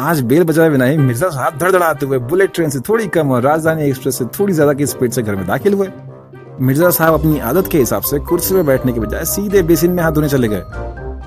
[0.00, 3.42] आज बेल बजाए बिना ही मिर्ज़ा साहब धड़धड़ाते हुए बुलेट ट्रेन से थोड़ी कम और
[3.42, 5.88] राजधानी एक्सप्रेस से थोड़ी ज़्यादा की स्पीड से घर में दाखिल हुए।
[6.60, 10.02] मिर्ज़ा साहब अपनी आदत के हिसाब से कुर्सी में बैठने के बजाय सीधे बेसिन में
[10.02, 10.62] हाथ धोने चले गए।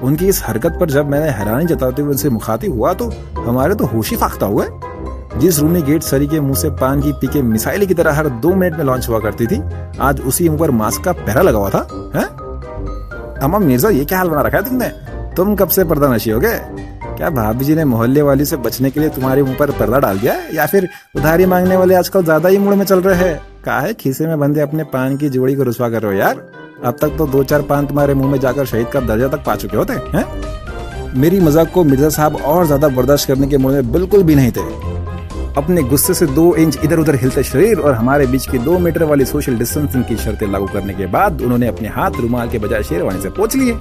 [0.04, 3.86] उनकी इस हरकत पर जब मैंने हैरानी जताते हुए उनसे मुखातिब हुआ तो हमारे तो
[3.86, 4.66] होशी फाख्ता हुए।
[5.40, 8.56] जिस रूमी गेट सरी के मुँह से पान की पीके मिसाइल की तरह हर दो
[8.56, 9.62] मिनट में लॉन्च हुआ करती थी,
[10.00, 12.26] आज उसी मुँह पर मास्क का पहरा लगा हुआ था, है?
[13.40, 14.90] अम्मा, मिर्ज़ा, ये क्या हाल बना रखा है तुमने?
[15.36, 16.60] तुम कब से पर्दा नशी हो गए?
[17.18, 20.20] क्या भाभी जी ने मोहल्ले वाली से बचने के लिए तुम्हारे मुँह पर पर्दा डाल
[20.20, 23.40] दिया या फिर उधारी मांगने वाले आजकल ज़्यादा ही मूड में चल रहे हैं?
[23.66, 26.42] कहा है, खीसे में बंदे अपने पान की जोड़ी को रुसवा कर रहे हो यार।
[26.84, 29.56] अब तक तो दो चार पान तुम्हारे मुँह में जाकर शहीद का दर्जा तक पा
[29.56, 30.26] चुके होते, हैं?
[31.16, 34.52] मेरी मज़ाक को मिर्ज़ा साहब और ज़्यादा बर्दाश्त करने के मूड में बिल्कुल भी नहीं
[34.52, 34.92] थे।
[35.58, 39.04] अपने गुस्से से दो इंच इधर उधर हिलते शरीर और हमारे बीच की दो मीटर
[39.04, 42.84] वाली सोशल डिस्टेंसिंग की शर्तें लागू करने के बाद उन्होंने अपने हाथ रुमाल के बजाय
[42.84, 43.74] शेरवानी से पोछ लिए।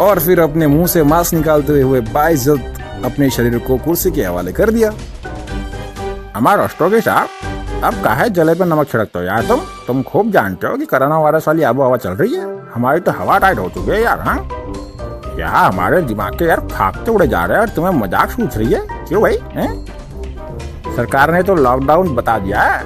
[0.00, 4.52] और फिर अपने मुँह से मांस निकालते हुए बाईस अपने शरीर को कुर्सी के हवाले
[4.52, 4.92] कर दिया।
[6.36, 9.60] हमारा रस्तोगे साहब अब कहा जले पर नमक छिड़कते हो यार तुम?
[9.86, 13.12] तुम खूब जानते हो कि कोरोना वायरस वाली आबो हवा चल रही है। हमारी तो
[13.12, 14.38] हवा टाइट हो चुकी है यार हाँ?
[14.50, 18.72] क्या हमारे दिमाग के यार फाकते उड़े जा रहे हैं और तुम्हें मज़ाक सूझ रही
[18.72, 19.84] है। क्यों भाई, हैं?
[20.96, 22.82] सरकार ने तो लॉकडाउन बता दिया है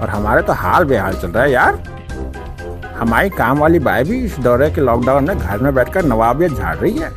[0.00, 1.82] और हमारे तो हाल बेहाल चल रहा है यार।
[3.00, 6.76] हमारी काम वाली बाई भी इस दौरे के लॉकडाउन में घर में बैठकर नवाबियत झाड़
[6.76, 7.08] रही है।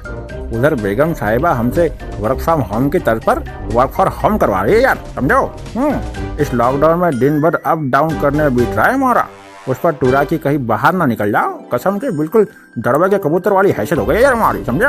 [0.58, 1.88] उधर बेगम साहिबा हमसे
[2.20, 3.40] वर्क फ्रॉम होम की तर्ज पर
[3.74, 5.40] वर्क फॉर होम करवा रही है यार, समझो?
[5.76, 9.28] हम्म इस लॉकडाउन में दिन भर अप डाउन करने में बीत रहा है हमारा।
[9.70, 13.54] उस पर टूरा की कहीं बाहर ना निकल जाओ। कसम से बिल्कुल दड़बे के कबूतर
[13.54, 14.86] वाली हैसियत हो गई यार हमारी, समझे?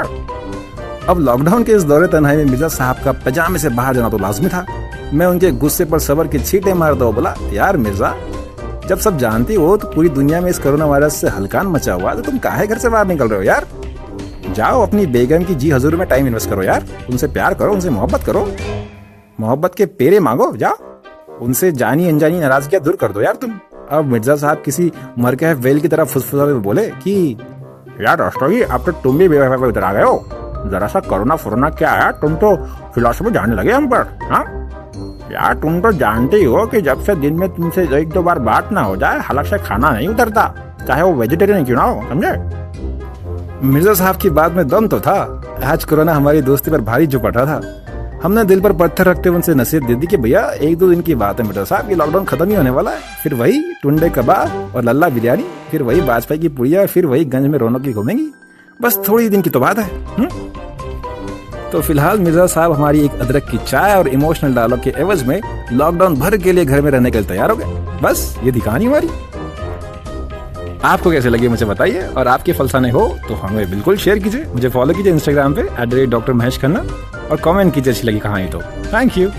[1.08, 4.18] अब लॉकडाउन के इस दौरे तनहाई में मिर्ज़ा साहब का पजामे से बाहर जाना तो
[4.18, 4.64] लाजमी था।
[5.12, 8.14] मैं उनके गुस्से पर सबर की छींटे मार दो बोला, यार मिर्ज़ा
[8.88, 12.14] जब सब जानती हो तो पूरी दुनिया में इस कोरोना वायरस से हलकान मचा हुआ
[12.14, 13.66] तो तुम काहे घर से बाहर निकल रहे हो यार?
[14.52, 17.90] जाओ अपनी बेगम की जी हजूर में टाइम इन्वेस्ट करो यार। उनसे प्यार करो, उनसे
[17.90, 18.52] मोहब्बत करो।
[19.40, 20.76] मोहब्बत के पेरे मांगो, जाओ।
[21.40, 23.60] उनसे जानी अनजानी नाराजगियाँ दूर कर दो यार तुम।
[23.90, 27.38] अब मिर्ज़ा साहब किसी मर के वेल की तरह फुसफुसा बोले कि,
[28.00, 30.24] यार राष्ट्रगी अब तो तुम भी बेवफा इधर आ गए हो।
[30.70, 32.56] जरा सा कोरोना फोरोना क्या है तुम तो
[32.94, 34.63] फिलोसफी जानने लगे हम पर हाँ?
[35.32, 38.38] यार, तुम तो जानते ही हो कि जब से दिन में तुमसे एक दो बार
[38.38, 40.54] बात ना हो जाए हलक से खाना नहीं उतरता।
[40.88, 42.32] चाहे वो वेजिटेरियन क्यों ना हो, समझे?
[43.66, 47.46] मिर्ज़ा साहब की बात में दम तो था। आज कोरोना हमारी दोस्ती पर भारी रहा
[47.46, 47.80] था।
[48.22, 51.00] हमने दिल पर पत्थर रखते हुए उनसे नसीहत दे दी कि भैया, एक दो दिन
[51.00, 54.08] की बात है, मिर्ज़ा साहब, ये लॉकडाउन खत्म ही होने वाला है। फिर वही टुंडे
[54.08, 57.92] कबाब और लल्ला बिरयानी, फिर वही वाजपेयी की पुड़िया, फिर वही गंज में रौनक की
[57.92, 58.30] घूमेंगी।
[58.82, 60.28] बस थोड़ी दिन की तो बात है हुँ?
[61.74, 65.40] तो फ़िलहाल मिर्ज़ा साहब हमारी एक अदरक की चाय और इमोशनल डायलॉग के एवज में
[65.72, 67.64] लॉकडाउन भर के लिए घर में रहने के लिए तैयार हो गए।
[68.02, 69.08] बस, ये दिखानी हमारी।
[70.84, 74.68] आपको कैसे लगे मुझे बताइए, और आपके फलसाने हो तो हमें बिल्कुल शेयर कीजिए। मुझे
[74.68, 76.84] फॉलो कीजिए इंस्टाग्राम पे at the rate doctor Mahesh Khanna,
[77.30, 78.60] और कमेंट कीजिए अच्छी लगी कहानी तो।
[78.94, 79.30] Thank you